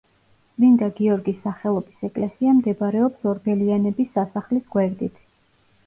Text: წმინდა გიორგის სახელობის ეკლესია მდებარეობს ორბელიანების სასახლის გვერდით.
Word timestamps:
წმინდა 0.53 0.87
გიორგის 0.99 1.37
სახელობის 1.43 2.09
ეკლესია 2.09 2.55
მდებარეობს 2.63 3.31
ორბელიანების 3.35 4.13
სასახლის 4.19 4.69
გვერდით. 4.77 5.27